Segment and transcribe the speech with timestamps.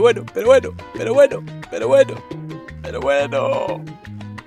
[0.00, 2.14] pero bueno, pero bueno, pero bueno, pero bueno,
[2.82, 3.84] pero bueno.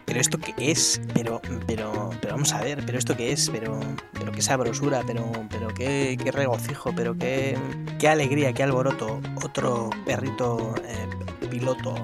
[0.06, 3.80] Pero esto qué es, pero, pero, pero vamos a ver, pero esto qué es, pero,
[4.14, 7.58] pero qué sabrosura, pero, pero qué, qué regocijo, pero qué,
[8.00, 9.22] qué alegría, qué alboroto.
[9.44, 11.96] Otro perrito eh, piloto.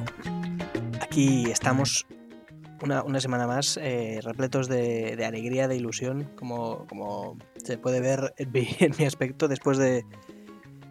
[1.01, 2.07] Aquí estamos
[2.81, 7.99] una, una semana más eh, repletos de, de alegría, de ilusión, como, como se puede
[7.99, 10.05] ver en mi, en mi aspecto después de,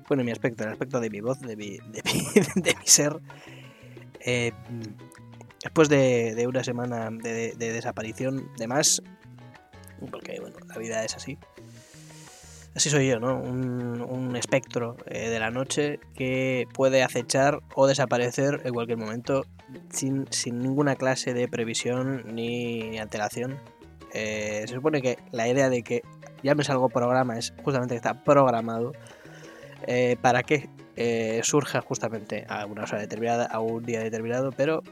[0.09, 2.87] bueno, en mi aspecto, el aspecto de mi voz, de mi, de mi, de mi
[2.87, 3.16] ser.
[4.21, 4.53] Eh,
[5.62, 9.02] después de, de, una semana de, de, desaparición, de más,
[10.11, 11.39] porque bueno, la vida es así.
[12.75, 13.41] Así soy yo, ¿no?
[13.41, 19.45] Un, un espectro eh, de la noche que puede acechar o desaparecer en cualquier momento
[19.91, 23.59] sin, sin ninguna clase de previsión ni antelación.
[24.15, 26.02] Eh, se supone que la idea de que
[26.43, 28.93] ya me salgo programa es justamente que está programado
[29.87, 30.68] eh, para que
[31.01, 34.82] eh, surja justamente a una hora determinada, a un día determinado, pero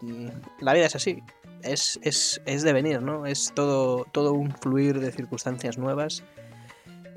[0.00, 0.26] mmm,
[0.58, 1.22] la vida es así,
[1.62, 3.24] es, es, es de venir, ¿no?
[3.24, 6.24] Es todo, todo un fluir de circunstancias nuevas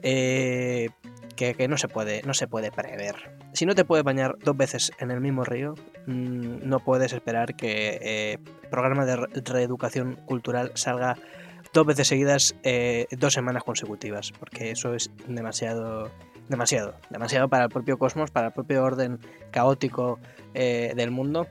[0.03, 0.89] eh,
[1.35, 3.15] que, que, no, se puede, no se puede prever.
[3.53, 5.73] Si no te puedes bañar dos veces en el mismo río,
[6.05, 8.37] mmm, no puedes esperar que eh,
[8.69, 11.17] programa de re reeducación cultural salga
[11.73, 12.55] dos veces seguidas,
[13.19, 16.11] dos semanas consecutivas, porque eso es demasiado
[16.49, 19.19] demasiado, demasiado para el propio cosmos, para el propio orden
[19.51, 20.19] caótico
[20.53, 21.47] eh, del mundo,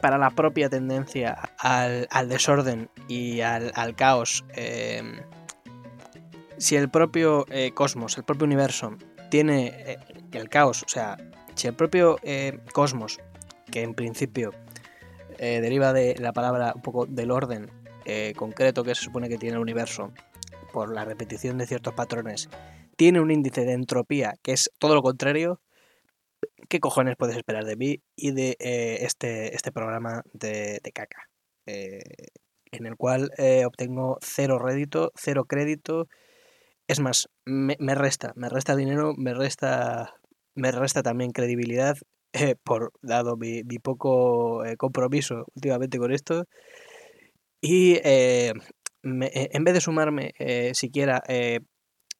[0.00, 4.44] para la propia tendencia al, al desorden y al, al caos.
[4.54, 5.02] Eh,
[6.56, 8.96] si el propio eh, cosmos, el propio universo,
[9.30, 9.98] tiene eh,
[10.32, 11.16] el caos, o sea,
[11.54, 12.18] si el propio
[12.72, 13.18] cosmos,
[13.70, 14.52] que en principio
[15.38, 17.70] deriva de la palabra un poco del orden
[18.36, 20.12] concreto que se supone que tiene el universo,
[20.72, 22.48] por la repetición de ciertos patrones,
[22.98, 25.60] tiene un índice de entropía que es todo lo contrario,
[26.68, 31.28] ¿qué cojones puedes esperar de mí y de eh, este, este programa de, caca?
[31.66, 32.00] Eh,
[32.72, 36.08] en el cual eh, obtengo cero rédito, cero crédito.
[36.88, 40.16] Es más, me, resta, me resta dinero, me resta,
[40.56, 41.96] me resta también credibilidad,
[42.64, 46.46] por dado mi, poco compromiso últimamente con esto.
[47.60, 50.32] Y en vez de sumarme
[50.72, 51.22] siquiera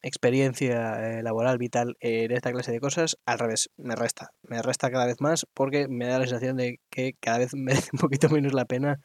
[0.02, 4.90] experiencia eh, laboral vital en esta clase de cosas, al revés, me resta, me resta
[4.90, 8.28] cada vez más porque me da la sensación de que cada vez merece un poquito
[8.28, 9.00] menos la pena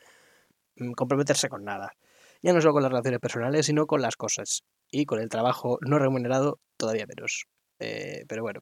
[0.78, 1.94] mm, comprometerse con nada.
[2.42, 4.64] Ya no solo con las relaciones personales, sino con las cosas.
[4.92, 7.46] Y con el trabajo no remunerado, todavía menos.
[7.80, 8.62] Eh, pero bueno,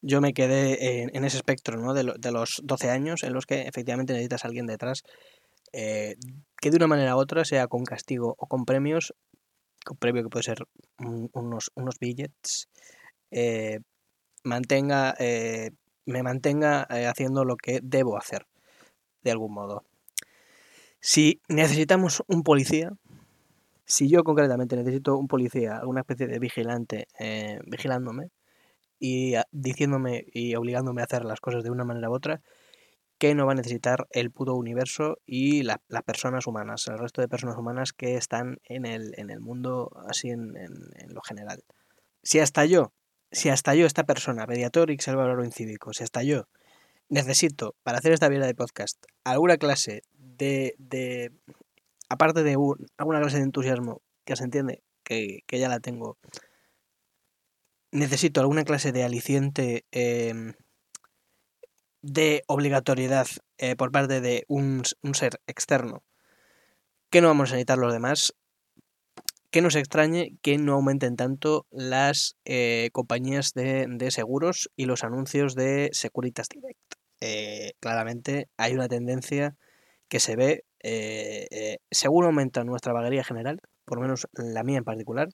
[0.00, 1.94] yo me quedé en, ese espectro ¿no?
[1.94, 5.04] de, de, los 12 años en los que efectivamente necesitas a alguien detrás
[5.76, 6.14] eh,
[6.60, 9.12] que de una manera u otra, sea con castigo o con premios,
[9.84, 10.58] con premio que puede ser
[10.98, 12.68] un, unos, unos billets,
[13.30, 13.80] eh,
[14.42, 15.70] mantenga, eh,
[16.06, 18.46] me mantenga eh, haciendo lo que debo hacer,
[19.22, 19.84] de algún modo.
[21.00, 22.92] Si necesitamos un policía,
[23.84, 28.30] si yo concretamente necesito un policía, alguna especie de vigilante eh, vigilándome
[28.98, 32.40] y a, diciéndome y obligándome a hacer las cosas de una manera u otra,
[33.24, 37.22] que no va a necesitar el puto universo y la, las personas humanas, el resto
[37.22, 41.64] de personas humanas que están en el, en el mundo así en, en, lo general.
[42.22, 42.92] Si hasta yo,
[43.32, 46.48] si hasta yo, esta persona, Mediatorix, el valor incívico, si hasta yo
[47.08, 51.32] necesito, para hacer esta vida de podcast, alguna clase de, de
[52.10, 56.18] aparte de un, alguna clase de entusiasmo, que se entiende que, que ya la tengo,
[57.90, 60.52] necesito alguna clase de aliciente eh,
[62.04, 63.26] de obligatoriedad
[63.56, 64.82] eh, por parte de un,
[65.14, 66.02] ser externo
[67.08, 68.34] que no vamos a necesitar los demás,
[69.50, 75.54] que nos extrañe que no aumenten tanto las eh, compañías de, seguros y los anuncios
[75.54, 76.94] de Securitas Direct.
[77.20, 79.56] Eh, claramente hay una tendencia
[80.08, 80.64] que se ve,
[81.90, 85.28] según aumenta nuestra vaguería general, por lo menos la mía en particular,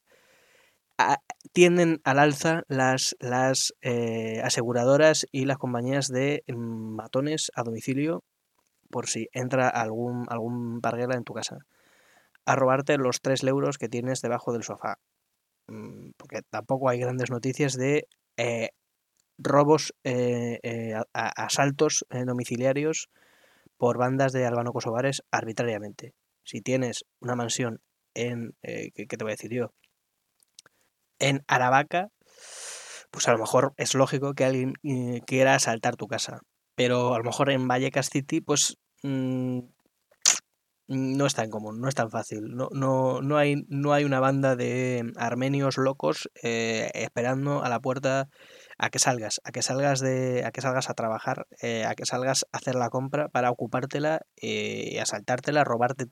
[1.52, 8.22] tienden al alza las, las eh, aseguradoras y las compañías de matones a domicilio
[8.90, 11.58] por si entra algún, algún en tu casa
[12.46, 14.98] a robarte los 3 euros que tienes debajo del sofá.
[15.68, 18.70] Mm, porque tampoco hay grandes noticias de eh,
[19.38, 23.08] robos, eh, asaltos domiciliarios
[23.76, 26.14] por bandas de albano-kosovares arbitrariamente.
[26.44, 27.80] Si tienes una mansión
[28.14, 29.72] en, ¿qué, ¿qué te voy a decir yo?
[31.20, 32.08] En Aravaca,
[33.10, 36.40] pues a lo mejor es lógico que alguien eh, quiera asaltar tu casa.
[36.74, 39.60] Pero a lo mejor en Vallecas City, pues mmm,
[40.88, 42.56] no es tan común, no es tan fácil.
[42.56, 47.80] No, no, no, hay, no hay una banda de armenios locos eh, esperando a la
[47.80, 48.28] puerta
[48.78, 52.06] a que salgas, a que salgas de, a que salgas a trabajar, eh, a que
[52.06, 54.22] salgas a hacer la compra para ocupártela,
[55.00, 56.06] asaltártela, robarte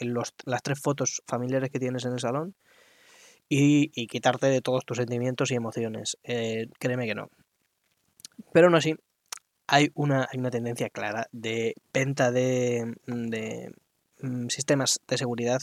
[0.00, 2.54] los, las tres fotos familiares que tienes en el salón
[3.54, 6.16] y, quitarte de todos tus sentimientos y emociones.
[6.24, 7.28] Eh, créeme que no.
[8.52, 8.94] Pero aún así,
[9.66, 13.74] hay una, hay una tendencia clara de venta de, de
[14.20, 15.60] mm, sistemas de seguridad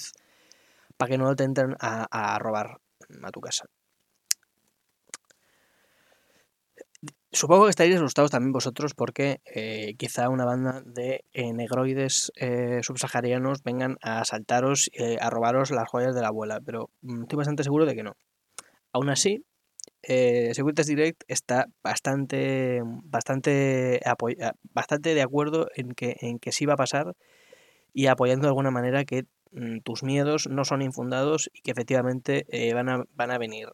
[0.98, 2.80] para que no te entren a robar
[3.24, 3.66] a tu casa.
[7.32, 12.80] Supongo que estaréis asustados también vosotros porque eh, quizá una banda de eh, negroides eh,
[12.82, 14.90] subsaharianos vengan a asaltaros,
[15.22, 18.18] a robaros las joyas de la abuela, pero mm, estoy bastante seguro de que no.
[18.92, 19.46] Aún así,
[20.02, 24.02] Securitas Direct está bastante, bastante,
[24.74, 27.16] bastante de acuerdo en que, en que sí va a pasar
[27.94, 32.48] y apoyando de alguna manera que mm, tus miedos no son infundados y que efectivamente
[32.74, 33.68] van, a, van a venir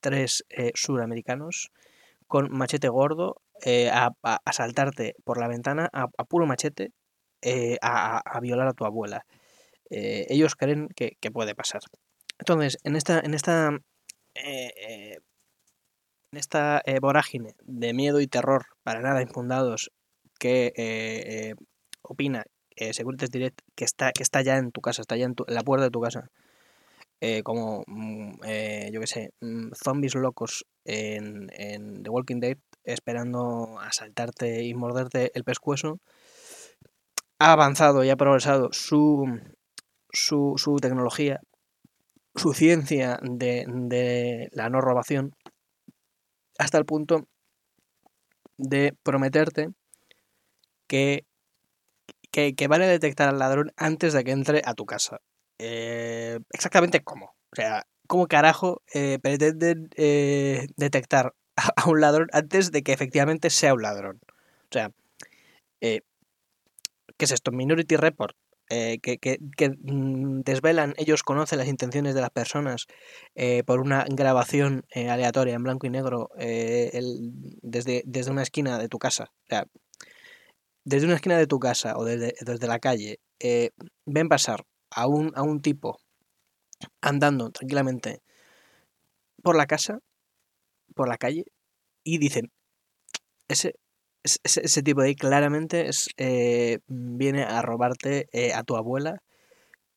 [0.00, 1.70] tres suramericanos
[2.26, 4.12] con machete gordo eh, a,
[4.52, 6.92] saltarte por la ventana a, puro machete
[7.42, 9.24] eh, a, violar a tu abuela.
[9.90, 11.80] Eh, ellos creen que, puede pasar.
[12.38, 13.70] Entonces, en esta, en esta,
[14.34, 15.22] en
[16.32, 19.90] esta vorágine de miedo y terror para nada infundados
[20.38, 21.54] que
[22.02, 22.44] opina
[22.92, 25.62] Securitas Direct que está, que está ya en tu casa, está ya en, en la
[25.62, 26.30] puerta de tu casa,
[27.20, 32.58] eh, como, mm, eh, yo que sé, mm, zombies locos en, en, The Walking Dead
[32.84, 35.98] esperando asaltarte y morderte el pescuezo,
[37.38, 39.24] ha avanzado y ha progresado su,
[40.10, 41.40] su, su tecnología,
[42.34, 45.34] su ciencia de, de la no robación,
[46.58, 47.26] hasta el punto
[48.58, 49.70] de prometerte
[50.86, 51.26] que,
[52.30, 55.20] que, que van a detectar al ladrón antes de que entre a tu casa.
[55.58, 57.34] Eh, exactamente cómo.
[57.52, 63.50] O sea, cómo carajo eh, pretenden eh, detectar a, un ladrón antes de que efectivamente
[63.50, 64.20] sea un ladrón.
[64.26, 64.90] O sea,
[65.80, 66.02] ¿qué
[67.18, 67.52] es esto?
[67.52, 68.36] Minority Report.
[68.68, 69.38] que,
[69.80, 72.86] mm, desvelan, ellos conocen las intenciones de las personas
[73.64, 79.30] por una grabación aleatoria en blanco y negro desde, desde una esquina de tu casa.
[79.44, 79.66] O sea,
[80.84, 83.20] desde una esquina de tu casa o desde, desde la calle,
[84.04, 85.98] ven pasar a un, a un tipo
[87.00, 88.20] andando tranquilamente
[89.42, 90.00] por la casa,
[90.94, 91.44] por la calle,
[92.04, 92.50] y dicen,
[93.48, 93.74] ese,
[94.24, 99.22] ese, tipo de ahí claramente eh, viene a robarte eh, a tu abuela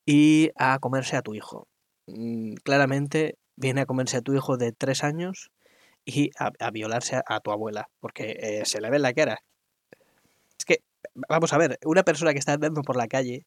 [0.06, 1.68] y a comerse a tu hijo.
[2.06, 5.50] Mm, claramente viene a comerse a tu hijo de tres años
[6.04, 9.38] y a, violarse a, tu abuela, porque eh, se le ve en la cara.
[10.58, 10.78] Es que,
[11.28, 13.46] vamos a ver, una persona que está andando por la calle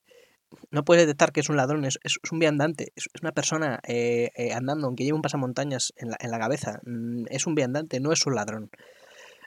[0.72, 4.32] no puedes detectar que es un ladrón, es, es, un viandante, es, una persona eh,
[4.36, 8.00] eh, andando, aunque lleve un pasamontañas en la, en la cabeza, mm, es un viandante,
[8.00, 8.70] no es un ladrón.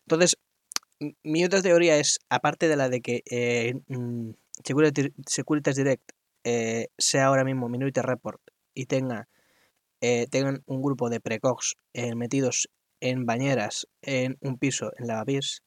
[0.00, 0.38] Entonces,
[1.22, 4.30] mi otra teoría es, aparte de la de que eh, mm,
[5.26, 6.12] Securitas Direct
[6.96, 8.40] sea ahora mismo Minority Report
[8.72, 9.28] y tenga
[10.30, 11.74] tengan un grupo de precox
[12.14, 12.68] metidos
[13.00, 15.64] en bañeras en un piso en Lavapiés,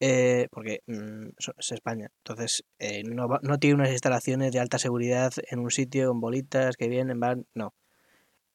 [0.00, 2.10] eh, porque mm, es España.
[2.18, 6.76] Entonces, eh, no, no, tiene unas instalaciones de alta seguridad en un sitio con bolitas
[6.76, 7.46] que vienen, van.
[7.54, 7.74] No.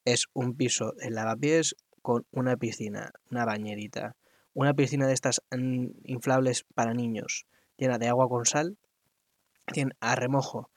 [0.05, 4.15] Es un piso en lavapiés con una piscina, una bañerita.
[4.53, 7.46] Una piscina de estas mm, inflables para niños,
[7.77, 8.77] llena de agua con sal.
[9.72, 10.72] Tienen a remojo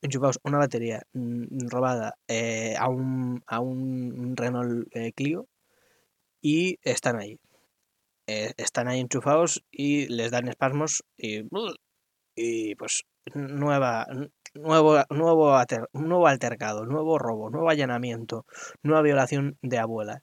[0.00, 5.48] enchufados una batería mm, robada eh, a, un, a un Renault Clio
[6.40, 7.38] y están ahí.
[8.30, 11.44] Eh, están ahí enchufados y les dan espasmos y,
[12.36, 13.04] y pues
[13.34, 14.06] nueva,
[14.52, 15.58] nuevo, nuevo,
[15.94, 18.44] nuevo altercado, nuevo robo, nuevo allanamiento,
[18.82, 20.22] nueva violación de abuela.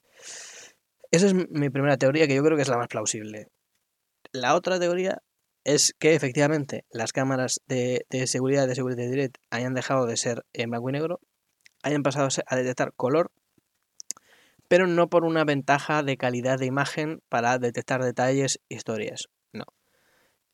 [1.10, 3.48] Esa es mi primera teoría que yo creo que es la más plausible.
[4.32, 5.24] La otra teoría
[5.64, 10.46] es que efectivamente las cámaras de, de seguridad de Seguridad Direct hayan dejado de ser
[10.54, 11.22] en blanco y negro,
[11.82, 13.32] hayan pasado a detectar color
[14.68, 19.30] pero no por una ventaja de calidad de imagen para detectar detalles, historias.
[19.54, 19.66] No.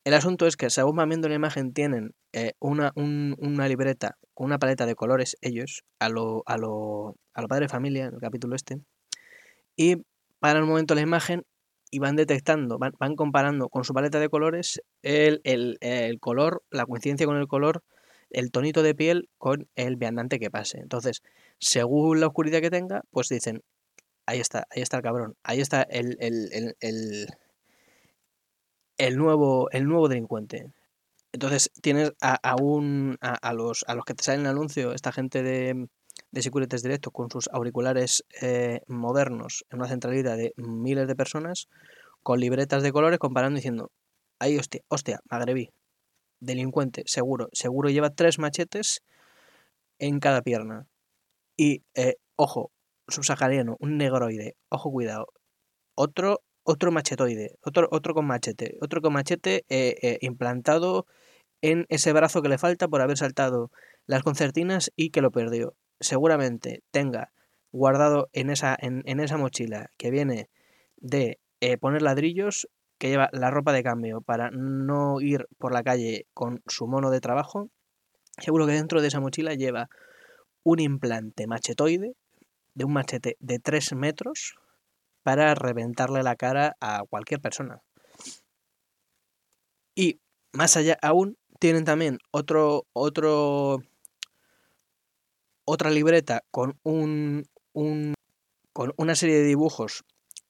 [0.03, 4.47] El asunto es que según van viendo la imagen tienen eh, una, una, libreta con
[4.47, 8.19] una paleta de colores ellos, a lo, a lo, a padre de familia, en el
[8.19, 8.81] capítulo este,
[9.75, 9.97] y
[10.39, 11.43] para el momento la imagen
[11.91, 16.63] y van detectando, van, van comparando con su paleta de colores el, el, el, color,
[16.71, 17.83] la coincidencia con el color,
[18.29, 20.79] el tonito de piel con el viandante que pase.
[20.79, 21.21] Entonces,
[21.59, 23.61] según la oscuridad que tenga, pues dicen,
[24.25, 25.35] Ahí está, ahí está el cabrón.
[25.43, 27.27] Ahí está el, el, el,
[28.97, 30.71] el, nuevo, el nuevo delincuente.
[31.33, 35.11] Entonces tienes a, a, un, a, los, a los que te salen el anuncio, esta
[35.11, 35.87] gente de,
[36.31, 41.67] de Securities Directo con sus auriculares eh, modernos en una centralidad de miles de personas,
[42.23, 43.91] con libretas de colores comparando diciendo,
[44.39, 45.69] ahí hostia, hostia, magrebí,
[46.39, 49.01] delincuente, seguro, seguro lleva tres machetes
[49.99, 50.87] en cada pierna.
[51.57, 52.71] Y, eh, ojo,
[53.11, 55.27] subsahariano, un negroide, ojo cuidado,
[55.95, 61.05] otro, otro machetoide, otro, otro con machete, otro con machete eh, eh, implantado
[61.61, 63.71] en ese brazo que le falta por haber saltado
[64.05, 65.75] las concertinas y que lo perdió.
[65.99, 67.31] Seguramente tenga
[67.71, 70.49] guardado en esa, en, esa mochila que viene
[70.97, 75.83] de eh, poner ladrillos, que lleva la ropa de cambio para no ir por la
[75.83, 77.69] calle con su mono de trabajo.
[78.37, 79.89] Seguro que dentro de esa mochila lleva
[80.63, 82.13] un implante machetoide
[82.73, 84.55] de un machete de 3 metros
[85.23, 87.81] para reventarle la cara a cualquier persona.
[89.95, 90.19] Y
[90.51, 93.79] más allá aún, tienen también otro, otro,
[95.65, 98.15] otra libreta con un, un
[98.73, 100.03] con una serie de dibujos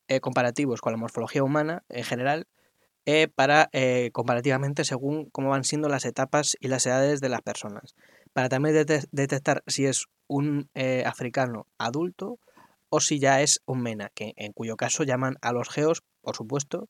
[0.07, 2.47] eh, comparativos con la morfología humana en general
[3.05, 7.41] eh, para eh, comparativamente según cómo van siendo las etapas y las edades de las
[7.41, 7.95] personas.
[8.33, 10.69] Para también detectar si es un
[11.05, 12.39] africano adulto
[12.89, 16.35] o si ya es un MENA, que en cuyo caso llaman a los geos, por
[16.35, 16.89] supuesto,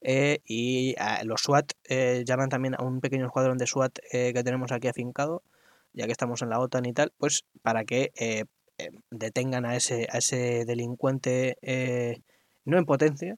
[0.00, 4.44] eh, y los SWAT eh, llaman también a un pequeño escuadrón de SWAT eh, que
[4.44, 5.42] tenemos aquí afincado,
[5.92, 8.12] ya que estamos en la OTAN y tal, pues para que
[9.10, 11.56] detengan a ese, a ese delincuente
[12.64, 13.36] no en potencia,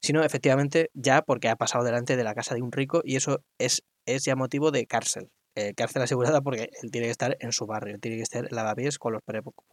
[0.00, 3.42] sino efectivamente ya porque ha pasado delante de la casa de un rico y eso
[3.58, 5.30] es, es ya motivo de cárcel.
[5.76, 9.12] Cárcel asegurada porque él tiene que estar en su barrio, tiene que estar lavapiés con
[9.12, 9.22] los,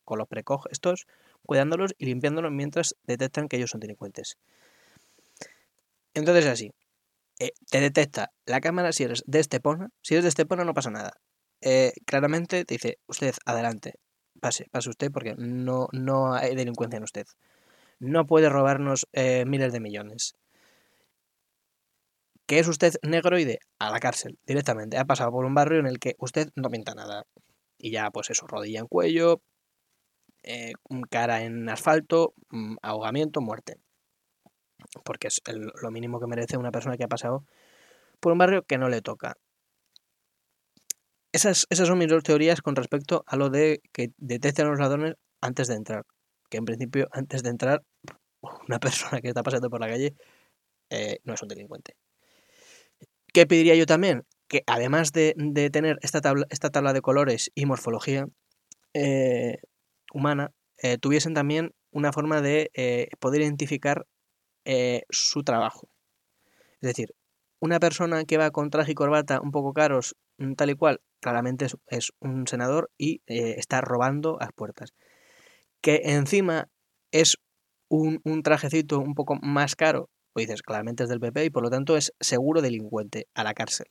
[0.03, 1.07] con los precoj estos,
[1.43, 4.37] cuidándolos y limpiándolos mientras detectan que ellos son delincuentes.
[6.13, 6.71] Entonces así,
[7.39, 9.89] eh, te detecta la cámara si eres de Estepona.
[10.01, 11.19] Si eres de Estepona no pasa nada.
[11.61, 13.95] Eh, claramente te dice, usted, adelante,
[14.39, 17.25] pase, pase usted porque no, no hay delincuencia en usted.
[17.99, 20.35] No puede robarnos eh, miles de millones.
[22.47, 23.59] ¿Qué es usted negroide?
[23.79, 24.97] A la cárcel, directamente.
[24.97, 27.25] Ha pasado por un barrio en el que usted no pinta nada.
[27.77, 29.41] Y ya, pues eso, rodilla en cuello,
[31.09, 33.79] cara en asfalto, mm, ahogamiento, muerte
[35.03, 35.41] porque es
[35.81, 37.45] lo mínimo que merece una persona que ha pasado
[38.19, 39.37] por un barrio que no le toca.
[41.31, 44.79] Esas, esas son mis dos teorías con respecto a lo de que detecten a los
[44.79, 46.05] ladrones antes de entrar.
[46.49, 47.83] Que en principio, antes de entrar,
[48.67, 50.15] una persona que está pasando por la calle
[50.89, 51.95] eh, no es un delincuente.
[53.35, 54.25] ¿Qué pediría yo también?
[54.47, 55.35] Que además de,
[55.71, 58.27] tener esta tabla, de colores y morfología
[58.95, 59.57] eh,
[60.11, 62.71] humana, eh, tuviesen también una forma de
[63.19, 64.07] poder identificar
[64.65, 65.89] eh, su trabajo.
[66.81, 67.13] Es decir,
[67.59, 71.01] una persona que va con traje y corbata un poco caros, mm, tal y cual,
[71.21, 74.93] claramente es, un senador y eh, está robando a las puertas.
[75.81, 76.67] Que encima
[77.11, 77.37] es
[77.89, 81.63] un, un, trajecito un poco más caro, pues dices, claramente es del PP y por
[81.63, 83.87] lo tanto es seguro delincuente a la cárcel.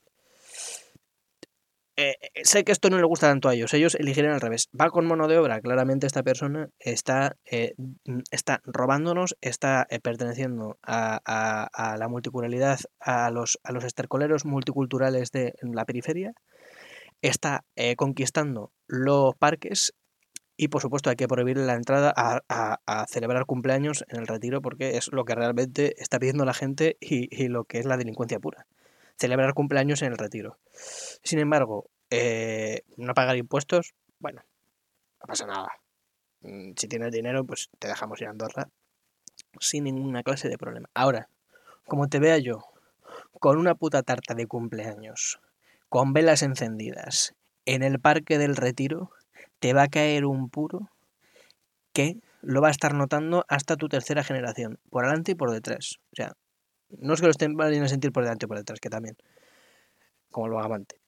[1.97, 4.69] Eh, eh, sé que esto no le gusta tanto a ellos, ellos eligieron al revés.
[4.79, 7.73] Va con mano de obra, claramente esta persona está, eh,
[8.29, 15.85] está robándonos, está perteneciendo a, la multiculturalidad, a los, a los estercoleros multiculturales de la
[15.85, 16.33] periferia,
[17.23, 17.65] está
[17.97, 19.95] conquistando los parques
[20.57, 24.61] y por supuesto hay que prohibirle la entrada a, a, celebrar cumpleaños en el retiro
[24.61, 27.97] porque es lo que realmente está pidiendo la gente y, y lo que es la
[27.97, 28.65] delincuencia pura
[29.17, 30.57] celebrar cumpleaños en el retiro.
[31.23, 34.43] Sin embargo, eh, no pagar impuestos, bueno,
[35.21, 35.69] no pasa nada.
[36.41, 38.69] Mm, si tienes dinero, pues te dejamos ir a Andorra
[39.59, 40.89] sin ninguna clase de problema.
[40.93, 41.29] Ahora,
[41.85, 42.65] como te vea yo,
[43.39, 45.39] con una puta tarta de cumpleaños,
[45.87, 47.35] con velas encendidas,
[47.65, 49.11] en el parque del retiro,
[49.59, 50.89] te va a caer un puro
[51.93, 55.95] que lo va a estar notando hasta tu tercera generación, por adelante y por detrás.
[56.11, 56.33] O sea,
[56.89, 59.15] no es que lo estén a sentir por delante o por detrás, que también,
[60.29, 60.99] como lo amante.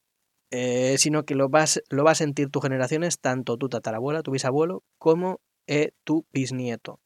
[0.49, 4.31] Eh, sino que lo vas, lo va a sentir tus generaciones, tanto tu tatarabuela, tu
[4.31, 6.99] bisabuelo, como eh, tu bisnieto.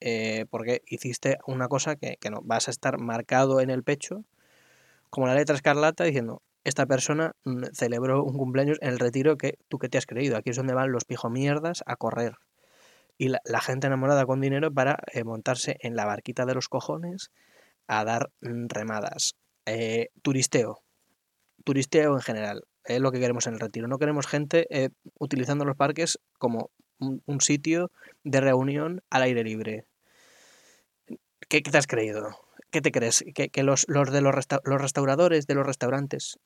[0.00, 4.24] Eh, porque hiciste una cosa que, que, no, vas a estar marcado en el pecho,
[5.10, 9.58] como la letra escarlata, diciendo, esta persona mm, celebró un cumpleaños en el retiro que
[9.68, 10.36] tú que te has creído.
[10.36, 12.36] Aquí es donde van los pijomierdas a correr.
[13.16, 17.30] Y la, gente enamorada con dinero para montarse en la barquita de los cojones
[17.86, 19.36] a dar mm, remadas.
[19.66, 20.82] Eh, turisteo.
[21.64, 22.64] Turisteo en general.
[22.84, 23.86] Es lo que queremos en el retiro.
[23.86, 27.90] No queremos gente eh, utilizando los parques como un, sitio
[28.24, 29.86] de reunión al aire libre.
[31.48, 32.30] ¿Qué, te has creído?
[32.70, 33.24] ¿Qué te crees?
[33.34, 36.38] ¿Que, los, los, de los, los restauradores de los restaurantes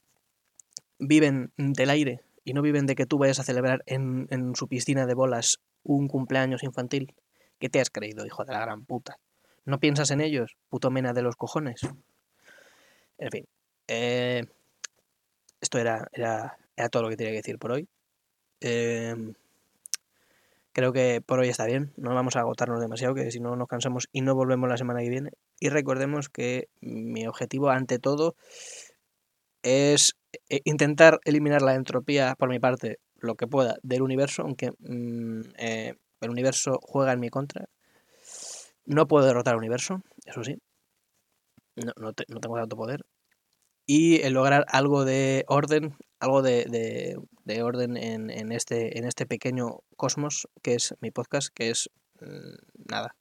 [0.98, 4.68] viven del aire y no viven de que tú vayas a celebrar en, en su
[4.68, 7.14] piscina de bolas un cumpleaños infantil?
[7.58, 9.18] ¿Qué te has creído, hijo de la gran puta?
[9.64, 10.56] ¿No piensas en ellos?
[10.70, 11.82] Puto mena de los cojones.
[13.18, 13.46] En fin.
[13.88, 14.44] Eh,
[15.60, 17.88] esto era, era, era, todo lo que tenía que decir por hoy.
[18.60, 19.14] Eh,
[20.72, 21.92] creo que por hoy está bien.
[21.96, 25.00] No vamos a agotarnos demasiado, que si no nos cansamos y no volvemos la semana
[25.00, 25.30] que viene.
[25.60, 28.36] Y recordemos que mi objetivo, ante todo,
[29.62, 30.14] es
[30.64, 35.94] intentar eliminar la entropía por mi parte, lo que pueda, del universo, aunque mm, eh,
[36.20, 37.68] el universo juega en mi contra.
[38.84, 40.56] No puedo derrotar al universo, eso sí.
[41.76, 43.04] No, no, tengo tanto poder.
[43.86, 49.26] Y el lograr algo de orden, algo de, de, orden en, en, este, en este
[49.26, 51.88] pequeño cosmos que es mi podcast, que es
[52.20, 53.14] mm, nada,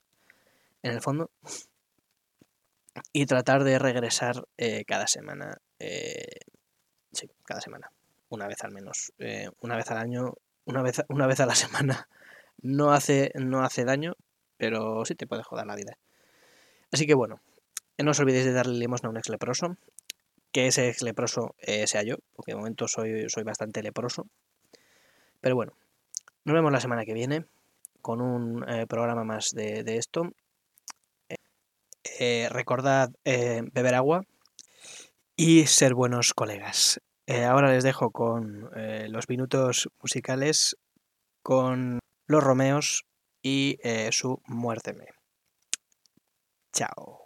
[0.82, 1.30] en el fondo.
[3.12, 5.58] Y tratar de regresar eh, cada semana.
[5.78, 6.40] Eh,
[7.48, 7.90] cada semana.
[8.28, 9.12] Una vez al menos.
[9.18, 10.34] Eh, una vez al año.
[10.64, 12.08] Una vez, una vez a la semana.
[12.60, 14.14] No hace, no hace daño,
[14.56, 15.98] pero sí te puede joder la vida.
[16.92, 17.40] Así que bueno,
[17.98, 19.76] no os olvidéis de darle limosna a un ex leproso.
[20.52, 24.26] Que ese ex leproso eh, sea yo, porque de momento soy, soy bastante leproso.
[25.40, 25.74] Pero bueno,
[26.44, 27.44] nos vemos la semana que viene
[28.02, 30.32] con un eh, programa más de, esto.
[32.18, 34.24] Eh, recordad eh, beber agua
[35.36, 37.00] y ser buenos colegas.
[37.30, 40.78] Eh, ahora les dejo con eh, los minutos musicales
[41.42, 43.04] con los Romeos
[43.42, 45.08] y eh, su Muérteme.
[46.72, 47.20] Chao.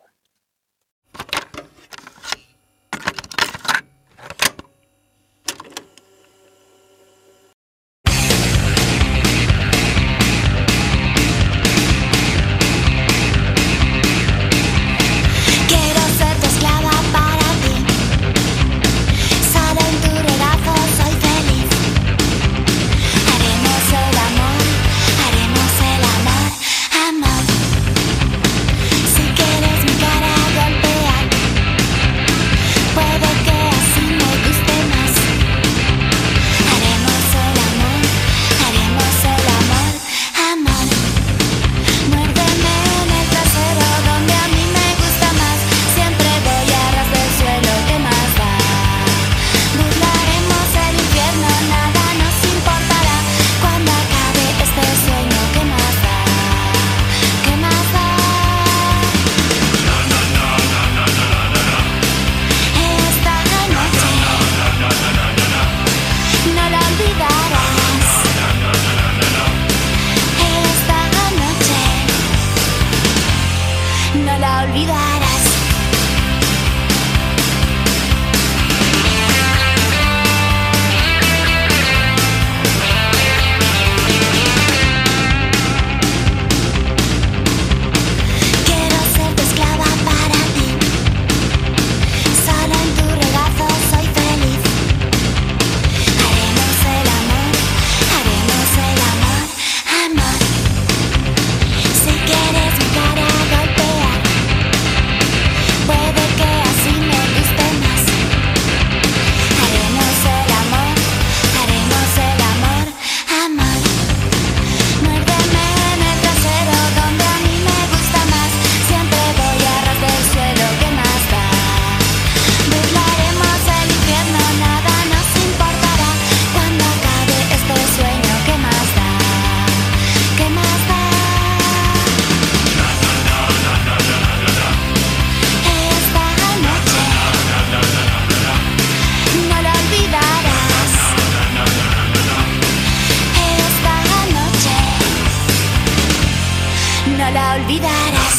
[147.23, 148.35] no la olvidarás.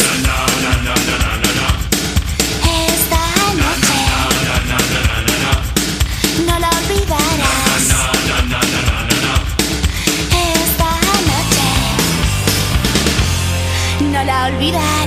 [2.91, 3.23] Esta
[3.61, 3.99] noche
[6.45, 7.83] no la olvidarás.
[10.59, 10.91] Esta
[11.29, 11.67] noche
[14.11, 15.02] no la olvidarás.